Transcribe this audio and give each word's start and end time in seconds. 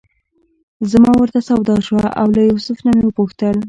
زما 0.91 1.11
ورته 1.17 1.39
سودا 1.47 1.75
شوه 1.87 2.05
او 2.21 2.27
له 2.35 2.41
یوسف 2.49 2.77
نه 2.85 2.91
مې 2.97 3.03
وپوښتل. 3.07 3.57